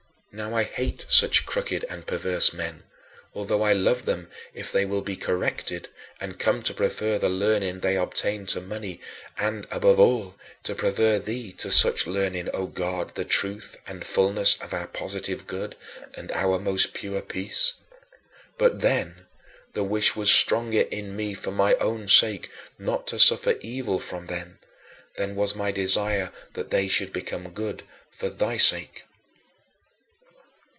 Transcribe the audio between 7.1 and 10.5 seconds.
the learning they obtain to money and, above all,